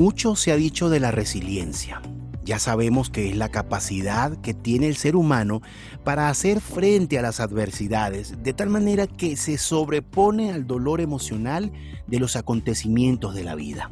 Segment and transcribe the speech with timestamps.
[0.00, 2.00] Mucho se ha dicho de la resiliencia.
[2.42, 5.60] Ya sabemos que es la capacidad que tiene el ser humano
[6.04, 11.70] para hacer frente a las adversidades de tal manera que se sobrepone al dolor emocional
[12.06, 13.90] de los acontecimientos de la vida.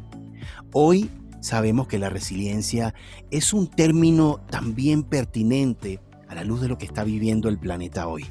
[0.73, 2.95] Hoy sabemos que la resiliencia
[3.29, 8.07] es un término también pertinente a la luz de lo que está viviendo el planeta
[8.07, 8.25] hoy.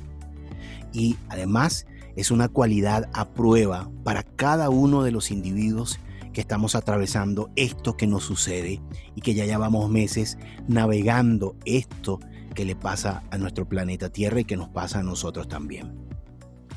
[0.92, 6.00] Y además es una cualidad a prueba para cada uno de los individuos
[6.40, 8.80] estamos atravesando esto que nos sucede
[9.14, 12.20] y que ya llevamos meses navegando esto
[12.54, 15.94] que le pasa a nuestro planeta Tierra y que nos pasa a nosotros también.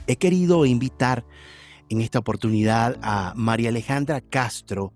[0.07, 1.25] He querido invitar
[1.89, 4.93] en esta oportunidad a María Alejandra Castro.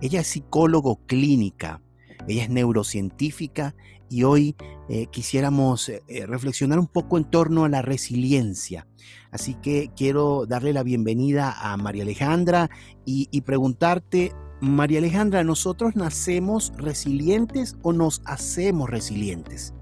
[0.00, 1.80] Ella es psicólogo clínica,
[2.28, 3.74] ella es neurocientífica
[4.08, 4.56] y hoy
[4.88, 8.86] eh, quisiéramos eh, eh, reflexionar un poco en torno a la resiliencia.
[9.30, 12.70] Así que quiero darle la bienvenida a María Alejandra
[13.04, 19.74] y, y preguntarte, María Alejandra, ¿nosotros nacemos resilientes o nos hacemos resilientes?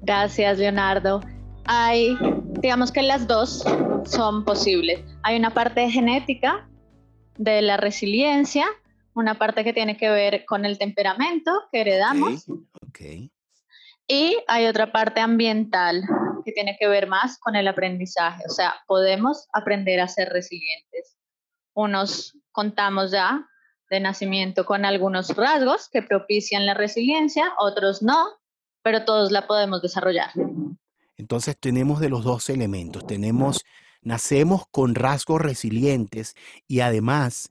[0.00, 1.20] Gracias, Leonardo.
[1.64, 2.16] Hay,
[2.60, 3.64] digamos que las dos
[4.04, 5.00] son posibles.
[5.22, 6.68] Hay una parte genética
[7.36, 8.66] de la resiliencia,
[9.14, 12.46] una parte que tiene que ver con el temperamento que heredamos.
[12.92, 13.32] Okay,
[14.06, 16.02] Y hay otra parte ambiental
[16.44, 18.42] que tiene que ver más con el aprendizaje.
[18.46, 21.16] O sea, podemos aprender a ser resilientes.
[21.72, 23.48] Unos contamos ya
[23.88, 28.26] de nacimiento con algunos rasgos que propician la resiliencia, otros no,
[28.82, 30.30] pero todos la podemos desarrollar.
[31.16, 33.64] Entonces tenemos de los dos elementos, tenemos,
[34.02, 36.34] nacemos con rasgos resilientes
[36.66, 37.50] y además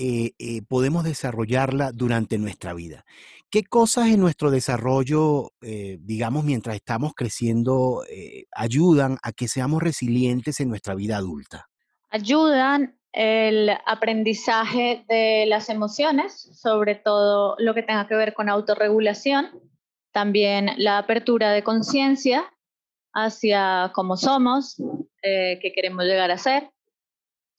[0.00, 3.04] eh, eh, podemos desarrollarla durante nuestra vida.
[3.50, 8.04] ¿Qué cosas en nuestro desarrollo, eh, digamos, mientras estamos creciendo,
[8.52, 11.68] ayudan a que seamos resilientes en nuestra vida adulta?
[12.10, 19.50] Ayudan el aprendizaje de las emociones, sobre todo lo que tenga que ver con autorregulación,
[20.12, 22.44] también la apertura de conciencia
[23.12, 24.76] hacia cómo somos,
[25.20, 26.70] qué queremos llegar a ser.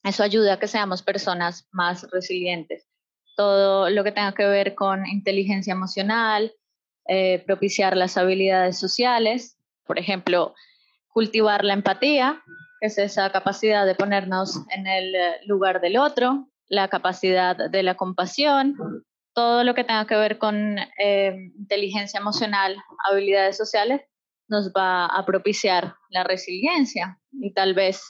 [0.04, 2.88] Eso ayuda a que seamos personas más resilientes.
[3.36, 6.54] Todo lo que tenga que ver con inteligencia emocional,
[7.08, 10.54] eh, propiciar las habilidades sociales, por ejemplo,
[11.10, 12.42] cultivar la empatía,
[12.80, 17.84] que es esa capacidad de ponernos en el eh, lugar del otro, la capacidad de
[17.84, 18.76] la compasión,
[19.34, 22.78] todo lo que tenga que ver con eh, inteligencia emocional,
[23.10, 24.02] habilidades sociales,
[24.48, 28.02] nos va a propiciar la resiliencia y tal vez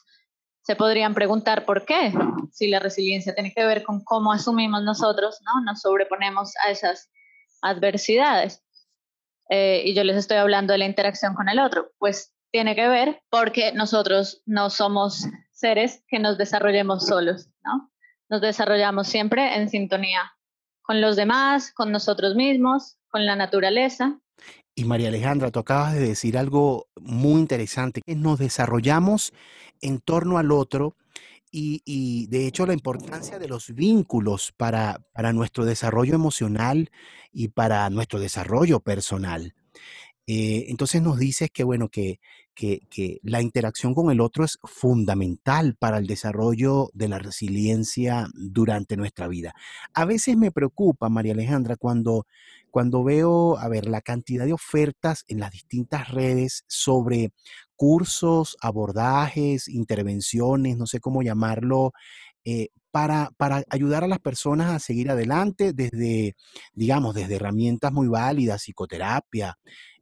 [0.61, 2.13] se podrían preguntar por qué,
[2.51, 5.61] si la resiliencia tiene que ver con cómo asumimos nosotros, ¿no?
[5.63, 7.09] Nos sobreponemos a esas
[7.61, 8.63] adversidades.
[9.49, 12.87] Eh, y yo les estoy hablando de la interacción con el otro, pues tiene que
[12.87, 17.91] ver porque nosotros no somos seres que nos desarrollemos solos, ¿no?
[18.29, 20.31] Nos desarrollamos siempre en sintonía
[20.81, 24.19] con los demás, con nosotros mismos, con la naturaleza.
[24.75, 29.33] Y María Alejandra, tú acabas de decir algo muy interesante, que nos desarrollamos
[29.81, 30.95] en torno al otro
[31.51, 36.91] y, de hecho la importancia de los vínculos para, para, nuestro desarrollo emocional
[37.31, 39.55] y para nuestro desarrollo personal.
[40.27, 42.19] Eh, entonces nos dices que, bueno, que,
[42.53, 48.27] que, que, la interacción con el otro es fundamental para el desarrollo de la resiliencia
[48.35, 49.55] durante nuestra vida.
[49.95, 52.27] A veces me preocupa, María Alejandra, cuando,
[52.69, 57.31] cuando veo, a ver, la cantidad de ofertas en las distintas redes sobre
[57.75, 61.93] cursos, abordajes, intervenciones, no sé cómo llamarlo,
[62.43, 66.35] eh, para, para, ayudar a las personas a seguir adelante desde,
[66.73, 69.57] digamos, desde herramientas muy válidas, psicoterapia,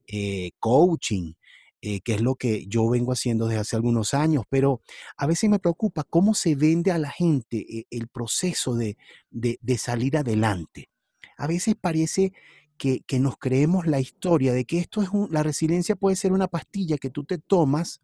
[0.08, 1.34] eh, coaching,
[1.82, 4.82] eh, que es lo que yo vengo haciendo desde hace algunos años, pero
[5.18, 8.98] a veces me preocupa cómo se vende a la gente el proceso de,
[9.30, 10.90] de, de salir adelante.
[11.38, 12.34] A veces parece
[12.78, 16.98] que, nos creemos la historia de que esto es la resiliencia puede ser una pastilla
[16.98, 18.02] que tú te tomas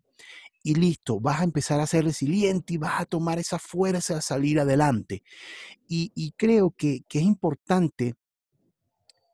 [0.63, 4.21] y listo, vas a empezar a ser resiliente y vas a tomar esa fuerza a
[4.21, 5.23] salir adelante.
[5.87, 8.15] Y, creo que, es importante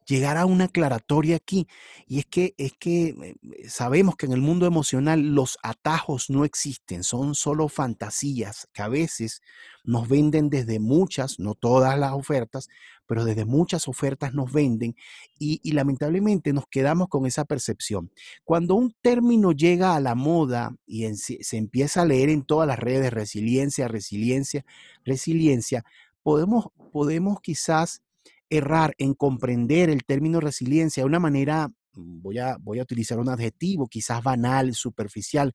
[0.09, 1.67] llegar a una aclaratoria aquí.
[2.07, 6.45] Y es que, es que eh, sabemos que en el mundo emocional los atajos no
[6.45, 9.41] existen, son solo fantasías que a veces
[9.83, 12.67] nos venden desde muchas, no todas las ofertas,
[13.05, 14.95] pero desde muchas ofertas nos venden
[15.39, 18.11] y, lamentablemente nos quedamos con esa percepción.
[18.43, 22.77] Cuando un término llega a la moda y se empieza a leer en todas las
[22.77, 24.65] redes, resiliencia, resiliencia,
[25.05, 25.83] resiliencia,
[26.21, 28.01] podemos, podemos quizás
[28.49, 33.19] errar en comprender el término resiliencia de una manera, mm, voy a, voy a utilizar
[33.19, 35.53] un adjetivo, quizás banal, superficial,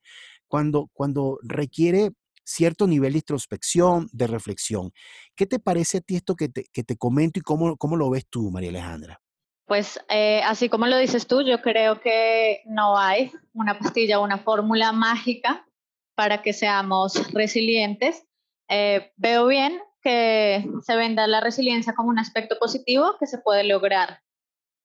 [0.49, 2.11] cuando, cuando requiere
[2.45, 4.93] cierto nivel de introspección, de reflexión.
[5.35, 8.11] ¿Qué te parece a ti esto que te, que te comento y cómo, cómo lo
[8.11, 9.21] ves tú, María Alejandra?
[9.67, 14.39] Pues eh, así como lo dices tú, yo creo que no hay una pastilla una
[14.39, 15.67] fórmula mágica
[16.15, 18.27] para que seamos resilientes.
[18.69, 23.65] Eh, veo bien que se venda la resiliencia como un aspecto positivo que se puede
[23.65, 24.21] lograr,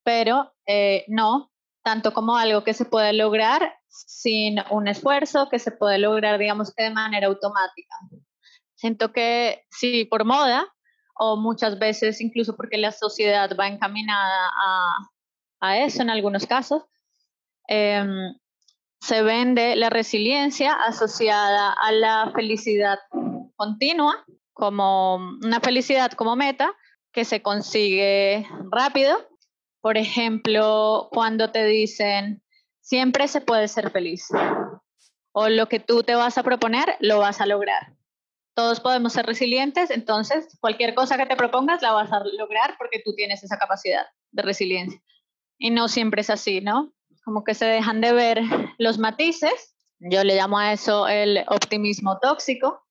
[0.03, 1.51] pero eh, no
[1.83, 6.73] tanto como algo que se puede lograr sin un esfuerzo, que se puede lograr, digamos
[6.75, 7.95] de manera automática.
[8.75, 10.65] Siento que sí, por moda,
[11.15, 14.97] o muchas veces incluso porque la sociedad va encaminada a,
[15.59, 16.83] a eso en algunos casos,
[17.67, 18.35] em,
[19.01, 22.99] se vende la resiliencia asociada a la felicidad
[23.55, 24.25] continua
[24.59, 26.75] como una felicidad como meta
[27.13, 29.17] que se consigue rápido.
[29.81, 32.43] Por ejemplo, cuando te dicen,
[32.81, 34.27] siempre se puede ser feliz
[35.31, 37.93] o lo que tú te vas a proponer, lo vas a lograr.
[38.55, 43.01] Todos podemos ser resilientes, entonces cualquier cosa que te propongas la vas a lograr porque
[43.03, 45.01] tú tienes esa capacidad de resiliencia.
[45.57, 46.93] Y no siempre es así, ¿no?
[47.23, 48.41] Como que se dejan de ver
[48.77, 49.75] los matices.
[49.99, 52.81] Yo le llamo a eso el optimismo tóxico,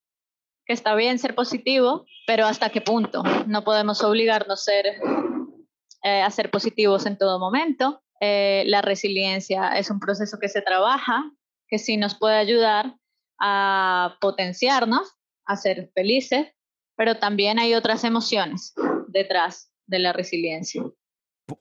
[0.68, 3.22] que está bien ser positivo, pero hasta qué punto.
[3.46, 8.02] No podemos obligarnos eh, a ser positivos en todo momento.
[8.20, 11.32] Eh, la resiliencia es un proceso que se trabaja,
[11.68, 12.96] que sí nos puede ayudar
[13.40, 15.16] a potenciarnos,
[15.46, 16.48] a ser felices,
[16.96, 18.74] pero también hay otras emociones
[19.06, 20.82] detrás de la resiliencia.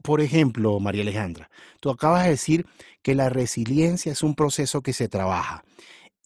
[0.04, 1.50] Por ejemplo, María Alejandra,
[1.80, 2.66] tú acabas de decir
[3.02, 5.64] que la resiliencia es un proceso que se trabaja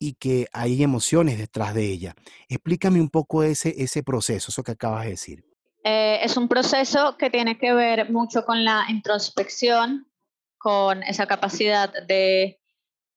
[0.01, 2.15] y que hay emociones detrás de ella.
[2.49, 5.45] Explícame un poco ese, ese proceso, eso que acabas de decir.
[5.83, 10.11] Eh, es un proceso que tiene que ver mucho con la introspección,
[10.57, 12.59] con esa capacidad de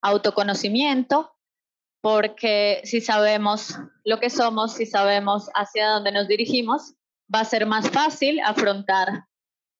[0.02, 1.34] autoconocimiento,
[2.02, 6.96] porque si sabemos lo que somos, si sabemos hacia dónde nos dirigimos,
[7.34, 9.24] va a ser más fácil afrontar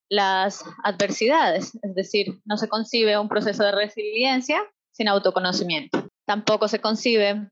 [0.09, 1.79] las adversidades.
[1.83, 6.04] Es decir, no se concibe un proceso de resiliencia sin autoconocimiento.
[6.27, 7.51] Tampoco se concibe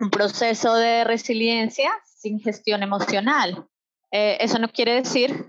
[0.00, 3.68] un proceso de resiliencia sin gestión emocional.
[4.10, 5.46] Eh, eso no quiere decir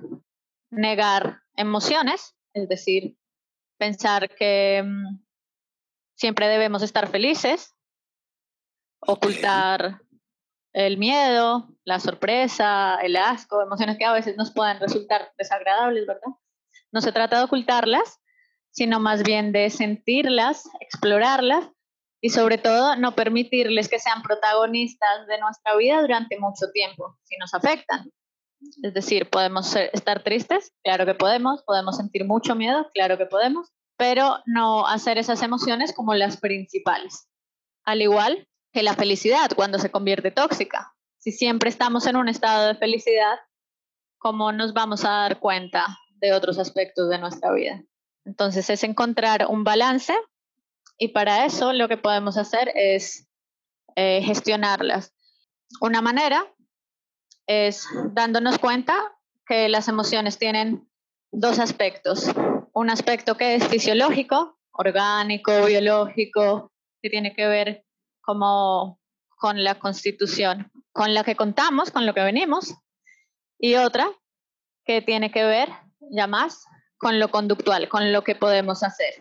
[0.69, 3.18] negar emociones, es decir,
[3.77, 5.19] pensar que mm,
[6.15, 7.74] siempre debemos estar felices,
[9.00, 10.01] ocultar
[10.74, 16.33] el miedo, la sorpresa, el asco, emociones que a veces nos pueden resultar desagradables, ¿verdad?
[16.92, 18.19] No se trata de ocultarlas,
[18.71, 21.69] sino más bien de sentirlas, explorarlas
[22.25, 27.38] y sobre todo no permitirles que sean protagonistas de nuestra vida durante mucho tiempo, si
[27.38, 28.10] nos afectan.
[28.81, 33.72] Es decir, podemos estar tristes, claro que podemos, podemos sentir mucho miedo, claro que podemos,
[33.95, 37.30] pero no hacer esas emociones como las principales.
[37.83, 40.95] Al igual que la felicidad cuando se convierte tóxica.
[41.19, 43.38] Si siempre estamos en un estado de felicidad,
[44.18, 45.85] ¿cómo nos vamos a dar cuenta
[46.16, 47.83] de otros aspectos de nuestra vida?
[48.26, 50.16] Entonces es encontrar un balance
[50.97, 53.28] y para eso lo que podemos hacer es
[53.95, 55.14] eh, gestionarlas.
[55.81, 56.45] Una manera
[57.47, 58.95] es dándonos cuenta
[59.45, 60.90] que las emociones tienen
[61.31, 62.30] dos aspectos.
[62.73, 66.71] Un aspecto que es fisiológico, orgánico, biológico,
[67.02, 67.85] que tiene que ver
[68.21, 68.99] como
[69.37, 72.73] con la constitución, con la que contamos, con lo que venimos,
[73.59, 74.09] y otra
[74.85, 75.69] que tiene que ver
[76.11, 76.66] ya más
[76.97, 79.14] con lo conductual, con lo que podemos hacer.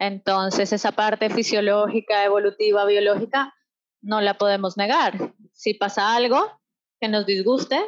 [0.00, 3.54] Entonces, esa parte fisiológica, evolutiva, biológica,
[4.00, 5.34] no la podemos negar.
[5.52, 6.58] Si pasa algo
[6.98, 7.78] que nos disguste,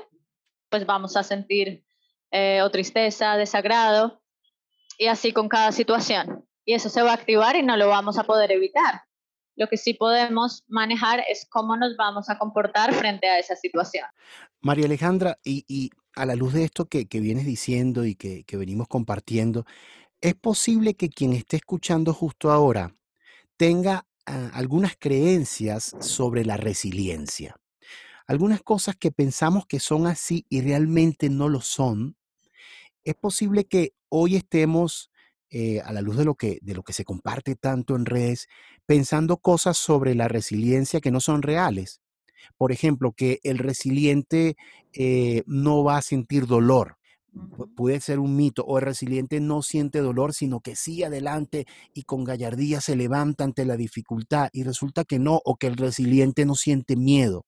[0.68, 1.86] pues vamos a sentir
[2.30, 4.22] eh, o tristeza, desagrado,
[4.98, 6.46] y así con cada situación.
[6.66, 9.02] Y eso se va a activar y no lo vamos a poder evitar.
[9.56, 14.04] Lo que sí podemos manejar es cómo nos vamos a comportar frente a esa situación.
[14.60, 19.64] María Alejandra, y, a la luz de esto que, vienes diciendo y que, venimos compartiendo,
[20.22, 22.94] ¿es posible que quien esté escuchando justo ahora
[23.56, 27.56] tenga ah, algunas creencias sobre la resiliencia?
[28.28, 32.16] Algunas cosas que pensamos que son así y realmente no lo son.
[33.04, 35.10] Es posible que hoy estemos,
[35.50, 36.60] eh, a la luz de lo, que,
[36.90, 38.46] se comparte tanto en redes,
[38.86, 42.00] pensando cosas sobre la resiliencia que no son reales.
[42.56, 44.56] Por ejemplo, que el resiliente
[44.92, 46.96] eh, no va a sentir dolor.
[47.76, 52.02] Puede ser un mito, o el resiliente no siente dolor, sino que sigue adelante y
[52.02, 56.44] con gallardía se levanta ante la dificultad, y resulta que no, o que el resiliente
[56.44, 57.46] no siente miedo.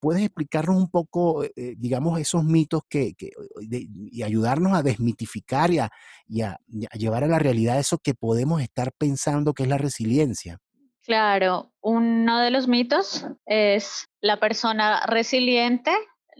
[0.00, 3.14] ¿Puedes explicarnos un poco, eh, eh, digamos, esos mitos que,
[3.60, 6.60] y ayudarnos a desmitificar y a,
[6.92, 10.58] llevar a la realidad eso que podemos estar pensando que es la resiliencia?
[11.02, 15.90] Claro, uno de los mitos es la persona resiliente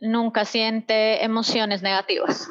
[0.01, 2.49] nunca siente emociones negativas.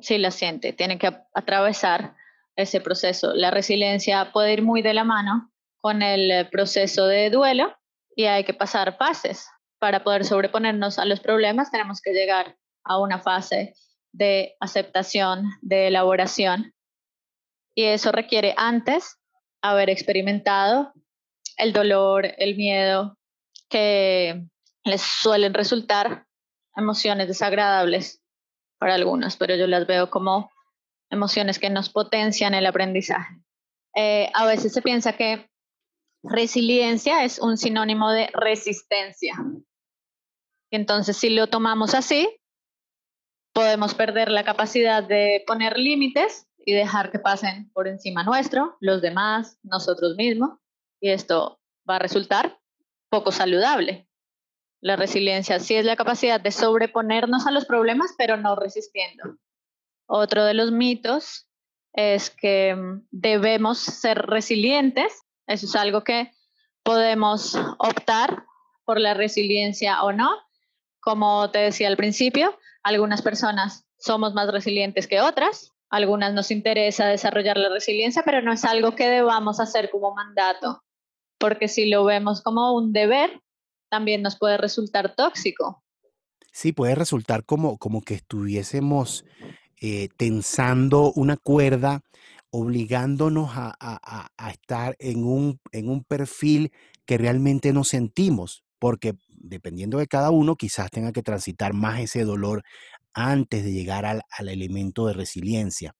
[0.00, 2.14] Sí las siente, tiene que atravesar
[2.54, 3.32] ese proceso.
[3.34, 7.74] La resiliencia puede ir muy de la mano con el proceso de duelo
[8.14, 9.48] y hay que pasar fases.
[9.78, 13.74] Para poder sobreponernos a los problemas tenemos que llegar a una fase
[14.12, 16.74] de aceptación, de elaboración.
[17.74, 19.18] Y eso requiere antes
[19.60, 20.92] haber experimentado
[21.58, 23.18] el dolor, el miedo,
[23.68, 24.46] que
[24.86, 26.26] les suelen resultar
[26.76, 28.22] emociones desagradables
[28.78, 30.50] para algunos, pero yo las veo como
[31.10, 33.42] emociones que nos potencian el aprendizaje.
[33.96, 35.50] Eh, a veces se piensa que
[36.22, 39.34] resiliencia es un sinónimo de resistencia.
[40.70, 42.28] Entonces, si lo tomamos así,
[43.52, 49.02] podemos perder la capacidad de poner límites y dejar que pasen por encima nuestro, los
[49.02, 50.58] demás, nosotros mismos,
[51.00, 52.60] y esto va a resultar
[53.08, 54.06] poco saludable.
[54.86, 59.36] La resiliencia sí es la capacidad de sobreponernos a los problemas, pero no resistiendo.
[60.06, 61.48] Otro de los mitos
[61.92, 66.32] es que mm, debemos ser resilientes eso es algo que
[66.82, 68.44] podemos optar
[68.84, 70.30] por la resiliencia o no.
[71.00, 77.06] Como te decía al principio, algunas personas somos más resilientes que otras, algunas nos interesa
[77.06, 80.82] desarrollar la resiliencia, pero no es algo que debamos hacer como mandato,
[81.38, 83.40] porque si lo vemos como un deber,
[83.88, 85.82] también nos puede resultar tóxico.
[86.52, 89.24] Sí, puede resultar como, como que estuviésemos
[89.80, 92.02] eh, tensando una cuerda
[92.50, 96.72] obligándonos a, estar en un, en un perfil
[97.04, 102.24] que realmente no sentimos, porque dependiendo de cada uno, quizás tenga que transitar más ese
[102.24, 102.62] dolor
[103.12, 105.94] antes de llegar al, elemento de resiliencia.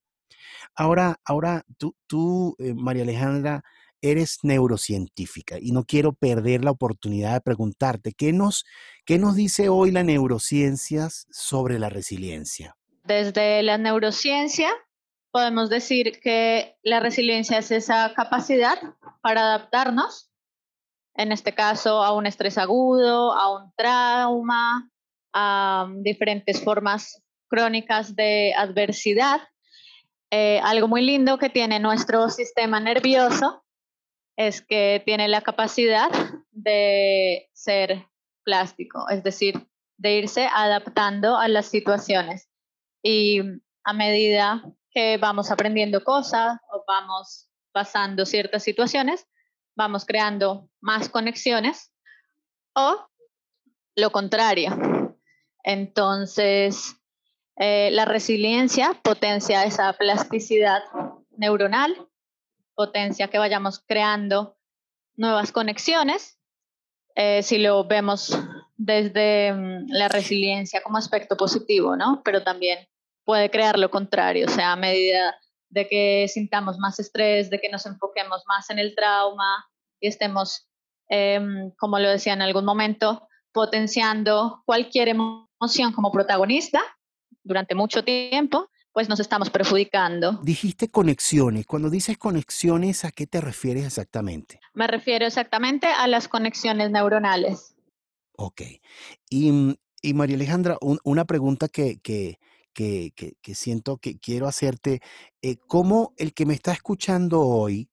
[0.75, 3.63] Ahora, ahora tú, tú eh, María Alejandra,
[4.01, 8.65] eres neurocientífica y no quiero perder la oportunidad de preguntarte, ¿qué nos,
[9.05, 12.75] qué nos dice hoy la neurociencia sobre la resiliencia?
[13.03, 14.69] Desde la neurociencia
[15.31, 18.77] podemos decir que la resiliencia es esa capacidad
[19.21, 20.31] para adaptarnos,
[21.15, 24.89] en este caso a un estrés agudo, a un trauma,
[25.33, 29.41] a diferentes formas crónicas de adversidad.
[30.29, 33.63] Eh, algo muy lindo que tiene nuestro sistema nervioso
[34.37, 36.09] es que tiene la capacidad
[36.51, 38.05] de ser
[38.43, 39.67] plástico, es decir,
[39.97, 42.47] de irse adaptando a las situaciones.
[43.03, 43.41] Y
[43.83, 49.27] a medida que vamos aprendiendo cosas o vamos pasando ciertas situaciones,
[49.75, 51.91] vamos creando más conexiones
[52.73, 53.07] o
[53.95, 55.15] lo contrario.
[55.63, 56.95] Entonces,
[57.57, 60.83] eh, la resiliencia potencia esa plasticidad
[61.37, 62.06] neuronal,
[62.77, 64.55] potencia que vayamos creando
[65.15, 66.39] nuevas conexiones.
[67.15, 68.37] Eh, si lo vemos
[68.77, 72.21] desde mm, la resiliencia como aspecto positivo, ¿no?
[72.23, 72.87] Pero también
[73.25, 75.35] puede crear lo contrario, o sea, a medida
[75.69, 79.65] de que sintamos más estrés, de que nos enfoquemos más en el trauma
[79.99, 80.69] y estemos,
[81.09, 86.81] em, como lo decía en algún momento, potenciando cualquier emoción como protagonista
[87.43, 90.39] durante mucho tiempo, pues nos estamos perjudicando.
[90.41, 91.67] Dijiste conexiones.
[91.67, 94.59] Cuando dices conexiones, ¿a qué te refieres exactamente?
[94.73, 97.75] Me refiero exactamente a las conexiones neuronales.
[98.37, 98.63] Ok.
[99.29, 102.39] Y, y María Alejandra, una pregunta que, que,
[102.73, 105.01] que, siento que quiero hacerte,
[105.43, 107.91] eh, ¿cómo el que me está escuchando hoy,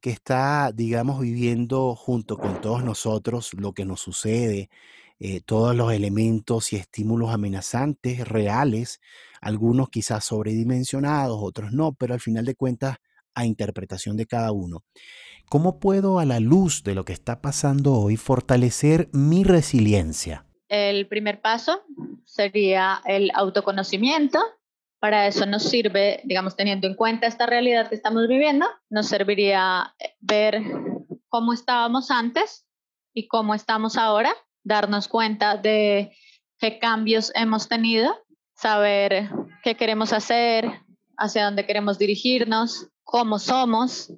[0.00, 4.68] que está, digamos, viviendo junto con todos nosotros lo que nos sucede,
[5.18, 9.00] eh, todos los elementos y estímulos amenazantes reales,
[9.40, 12.98] algunos quizás sobredimensionados, otros no, pero al final de cuentas
[13.34, 14.82] a interpretación de cada uno.
[15.48, 20.44] ¿Cómo puedo a la luz de lo que está pasando hoy fortalecer mi resiliencia?
[20.68, 21.82] El primer paso
[22.24, 24.40] sería el autoconocimiento.
[24.98, 29.94] Para eso nos sirve, digamos, teniendo en cuenta esta realidad que estamos viviendo, nos serviría
[30.00, 30.60] eh, ver
[31.28, 32.66] cómo estábamos antes
[33.14, 34.34] y cómo estamos ahora,
[34.66, 36.12] darnos cuenta de
[36.58, 38.14] qué cambios hemos tenido
[38.56, 39.28] saber
[39.62, 40.80] qué queremos hacer,
[41.16, 44.12] hacia dónde queremos dirigirnos, cómo somos.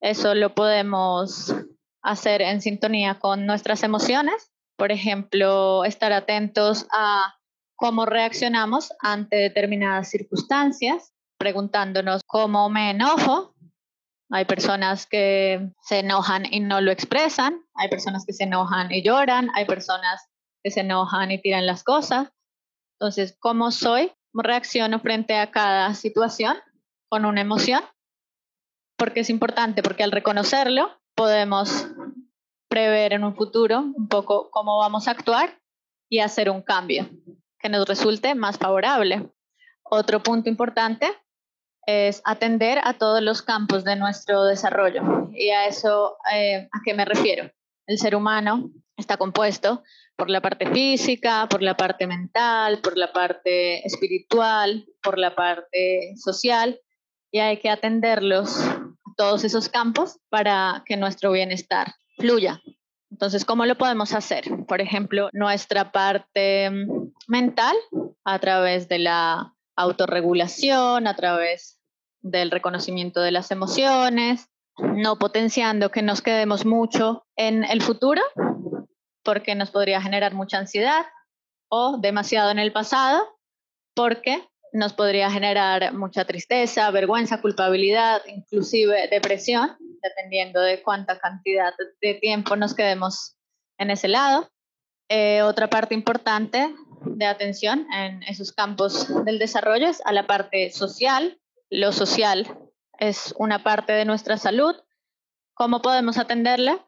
[0.00, 1.54] Eso lo podemos
[2.02, 4.50] hacer en sintonía con nuestras emociones.
[4.76, 7.34] Por ejemplo, estar atentos a
[7.76, 13.54] cómo reaccionamos ante determinadas circunstancias, preguntándonos cómo me enojo.
[14.30, 19.02] Hay personas que se enojan y no lo expresan, hay personas que se enojan y
[19.02, 20.28] lloran, hay personas
[20.62, 22.32] que se enojan y tiran las cosas.
[22.98, 24.12] Entonces, ¿cómo soy?
[24.32, 26.56] ¿Cómo reacciono frente a cada situación
[27.08, 27.82] con una emoción?
[28.96, 31.86] Porque es importante, porque al reconocerlo podemos
[32.68, 35.60] prever en un futuro un poco cómo vamos a actuar
[36.08, 37.08] y hacer un cambio
[37.60, 39.30] que nos resulte más favorable.
[39.82, 41.06] Otro punto importante
[41.86, 45.30] es atender a todos los campos de nuestro desarrollo.
[45.32, 47.50] ¿Y a eso eh, a qué me refiero?
[47.86, 49.82] El ser humano está compuesto
[50.16, 56.14] por la parte física, por la parte mental, por la parte espiritual, por la parte
[56.16, 56.80] social,
[57.30, 58.58] y hay que atenderlos
[59.16, 62.60] todos esos campos para que nuestro bienestar fluya.
[63.10, 64.44] Entonces, ¿cómo lo podemos hacer?
[64.66, 66.70] Por ejemplo, nuestra parte
[67.28, 67.76] mental
[68.24, 71.78] a través de la autorregulación, a través
[72.20, 78.22] del reconocimiento de las emociones, no potenciando que nos quedemos mucho en el futuro,
[79.22, 81.06] porque nos podría generar mucha ansiedad,
[81.68, 83.26] o demasiado en el pasado,
[83.94, 92.14] porque nos podría generar mucha tristeza, vergüenza, culpabilidad, inclusive depresión, dependiendo de cuánta cantidad de
[92.14, 93.36] tiempo nos quedemos
[93.78, 94.50] en ese lado.
[95.08, 96.74] Eh, otra parte importante
[97.04, 101.40] de atención en esos campos del desarrollo es a la parte social.
[101.70, 102.46] Lo social
[102.98, 104.74] es una parte de nuestra salud.
[105.54, 106.84] ¿Cómo podemos atenderla?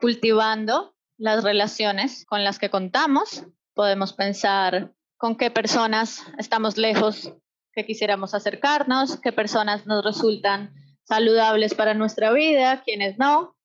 [0.00, 3.44] Cultivando las relaciones con las que contamos.
[3.74, 7.32] Podemos pensar con qué personas estamos lejos
[7.72, 13.56] que quisiéramos acercarnos, qué personas nos resultan saludables para nuestra vida, quiénes no,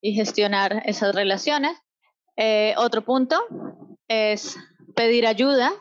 [0.00, 1.78] y gestionar esas relaciones.
[2.36, 3.40] Eh, otro punto
[4.08, 4.56] es
[4.94, 5.72] pedir ayuda.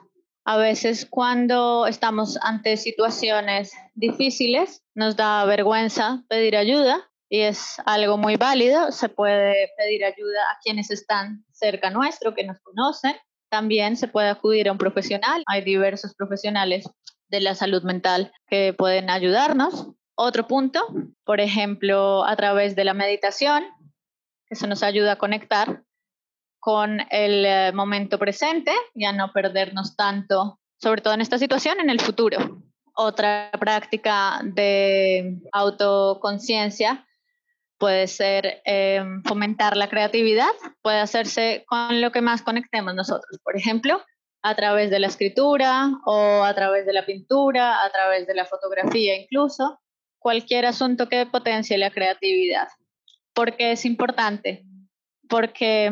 [0.45, 8.17] A veces cuando estamos ante situaciones difíciles nos da vergüenza pedir ayuda y es algo
[8.17, 8.91] muy válido.
[8.91, 13.15] Se puede pedir ayuda a quienes están cerca nuestro, que nos conocen.
[13.49, 15.43] También se puede acudir a un profesional.
[15.47, 16.85] Hay diversos profesionales
[17.29, 19.87] de la salud mental que pueden ayudarnos.
[20.15, 20.85] Otro punto,
[21.23, 23.63] por ejemplo, a través de la meditación,
[24.49, 25.83] eso nos ayuda a conectar
[26.63, 31.81] con el eh, momento presente y a no perdernos tanto, sobre todo en esta situación,
[31.81, 32.37] en el futuro.
[32.95, 37.05] Otra práctica de autoconciencia
[37.77, 43.57] puede ser em, fomentar la creatividad, puede hacerse con lo que más conectemos nosotros, por
[43.57, 44.01] ejemplo,
[44.41, 48.45] a través de la escritura o a través de la pintura, a través de la
[48.45, 49.81] fotografía incluso,
[50.17, 52.69] cualquier asunto que potencie la creatividad.
[53.33, 54.63] ¿Por qué es importante?
[55.27, 55.91] Porque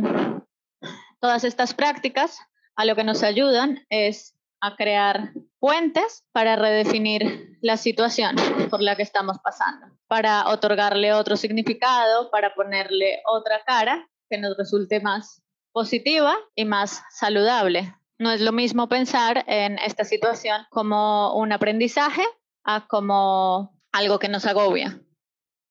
[1.21, 2.39] Todas estas prácticas
[2.75, 8.36] a lo que nos ayudan es a crear puentes para redefinir la situación
[8.71, 14.57] por la que estamos pasando, para otorgarle otro significado, para ponerle otra cara que nos
[14.57, 17.95] resulte más positiva y más saludable.
[18.17, 22.23] No es lo mismo pensar en esta situación como un aprendizaje
[22.63, 24.99] a como algo que nos agobia.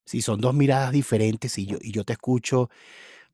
[0.05, 2.69] Sí, son dos miradas diferentes y yo, y yo te escucho,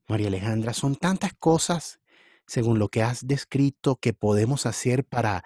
[0.08, 2.00] María Alejandra, son tantas cosas
[2.48, 5.44] según lo que has descrito, que podemos hacer para,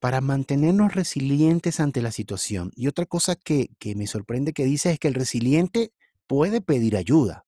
[0.00, 2.72] para mantenernos resilientes ante la situación.
[2.74, 5.92] Y otra cosa que, me sorprende que dices es que el resiliente
[6.26, 7.46] puede pedir ayuda.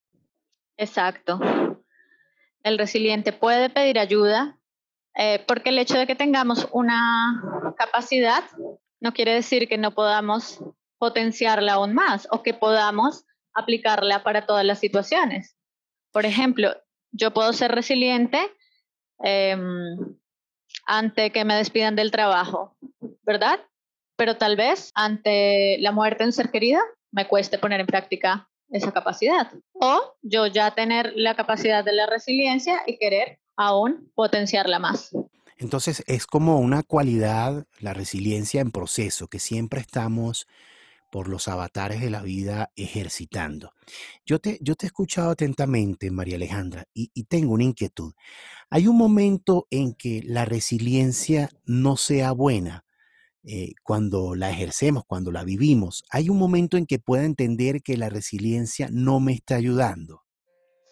[0.77, 1.41] Exacto.
[2.63, 4.59] El resiliente puede pedir ayuda
[5.17, 8.45] eh, porque el hecho de que tengamos una capacidad
[9.01, 10.63] no quiere decir que no podamos
[10.99, 15.57] potenciarla aún más o que podamos aplicarla para todas las situaciones.
[16.13, 16.71] Por ejemplo,
[17.11, 18.39] yo puedo ser resiliente
[19.21, 19.97] Em,
[20.87, 22.77] ante que me despidan del trabajo,
[23.23, 23.61] ¿verdad?
[24.17, 28.49] Pero tal vez ante la muerte de un ser querido me cueste poner en práctica
[28.71, 29.53] esa capacidad.
[29.75, 35.11] O yo ya tener la capacidad de la resiliencia y querer aún potenciarla más.
[35.59, 40.49] Entonces es como una cualidad, la resiliencia en proceso, que siempre estamos
[41.13, 43.75] por los avatares de la vida ejercitando.
[44.25, 48.15] Yo te, he escuchado atentamente, María Alejandra, y, tengo una inquietud.
[48.71, 52.87] Hay un momento en que la resiliencia no sea buena,
[53.45, 56.03] eh, cuando la ejercemos, cuando la vivimos.
[56.09, 60.23] Hay un momento en que pueda entender que la resiliencia no me está ayudando.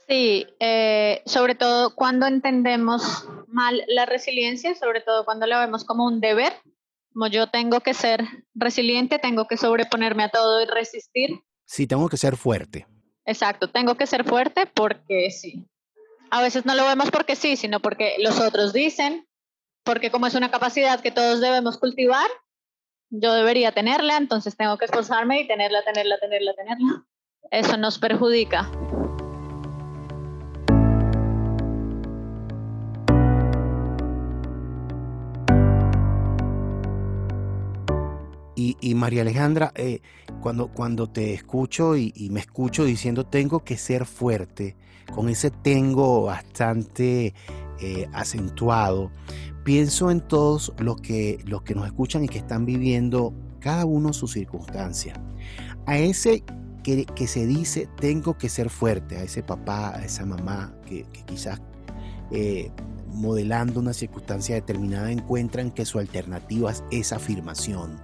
[0.07, 6.05] Sí, eh, sobre todo cuando entendemos mal la resiliencia, sobre todo cuando la vemos como
[6.05, 6.53] un deber
[7.13, 11.41] Como yo tengo que ser resiliente, tengo que sobreponerme a todo y resistir.
[11.65, 12.87] Sí, tengo que ser fuerte.
[13.25, 15.67] Exacto, tengo que ser fuerte porque sí.
[16.31, 19.27] A veces no lo vemos porque sí, sino porque los otros dicen,
[19.85, 22.31] porque como es una capacidad que todos debemos cultivar,
[23.11, 27.05] yo debería tenerla, entonces tengo que esforzarme y tenerla, tenerla, tenerla, tenerla.
[27.51, 28.71] Eso nos perjudica.
[38.81, 40.01] Y, María Alejandra, eh,
[40.41, 44.77] cuando, cuando te escucho y, me escucho diciendo tengo que ser fuerte,
[45.15, 47.35] con ese tengo bastante
[47.81, 49.11] eh, acentuado,
[49.65, 54.13] pienso en todos los que, los que nos escuchan y que están viviendo cada uno
[54.13, 55.15] su circunstancia.
[55.87, 56.43] A ese
[56.83, 61.61] que, se dice tengo que ser fuerte, a ese papá, a esa mamá que, quizás
[62.31, 62.71] eh,
[63.13, 68.01] modelando una circunstancia determinada encuentran que su alternativa es esa afirmación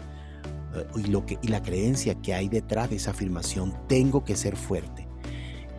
[0.96, 5.06] y, la creencia que hay detrás de esa afirmación, tengo que ser fuerte.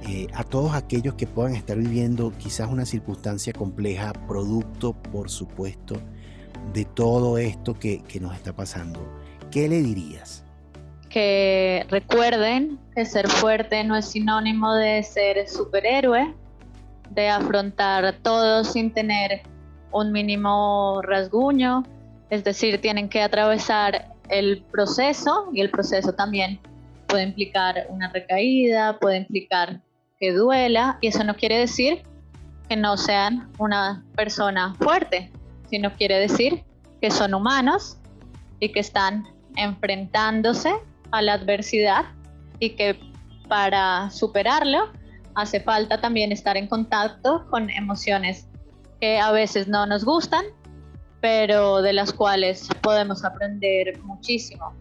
[0.08, 5.96] Eh, a todos aquellos que puedan estar viviendo quizás una circunstancia compleja, producto, por supuesto,
[6.74, 9.00] de todo esto que, que nos está pasando,
[9.52, 10.44] ¿qué le dirías?
[11.10, 16.34] Que recuerden que ser fuerte no es sinónimo de ser superhéroe,
[17.10, 19.42] de afrontar todo sin tener
[19.92, 21.84] un mínimo rasguño,
[22.30, 26.60] es decir, tienen que atravesar el proceso y el proceso también
[27.08, 29.82] puede implicar una recaída, puede implicar
[30.20, 32.04] que duela y eso no quiere decir
[32.68, 35.32] que no sean una persona fuerte,
[35.70, 36.64] sino quiere decir
[37.02, 37.98] que son humanos
[38.60, 40.74] y que están enfrentándose
[41.12, 42.06] a la adversidad
[42.60, 43.00] y que
[43.48, 44.92] para superarlo
[45.36, 48.48] hace falta también estar en contacto con emociones
[49.00, 50.44] que a veces no nos gustan
[51.22, 54.74] pero de las cuales podemos aprender muchísimo.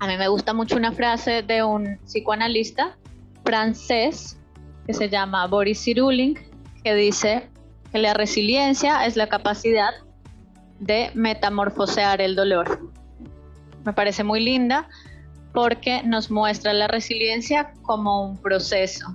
[0.00, 2.96] A mí me gusta mucho una frase de un psicoanalista
[3.44, 4.38] francés
[4.86, 6.40] que se llama Boris Cyrulnik,
[6.82, 7.48] que dice
[7.92, 9.90] que la resiliencia es la capacidad
[10.78, 12.90] de metamorfosear el dolor.
[13.84, 14.88] Me parece muy linda
[15.52, 19.06] porque nos muestra la resiliencia como un proceso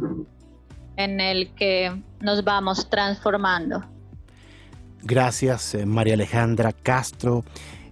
[0.98, 3.84] en el que nos vamos transformando.
[5.06, 7.44] Gracias, eh, María Alejandra Castro.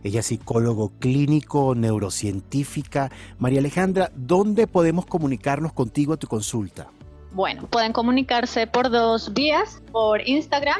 [0.03, 3.11] Ella es psicólogo clínico, neurocientífica.
[3.37, 6.87] María Alejandra, ¿dónde podemos comunicarnos contigo a tu consulta?
[7.33, 9.83] Bueno, pueden comunicarse por dos vías.
[9.91, 10.79] Por Instagram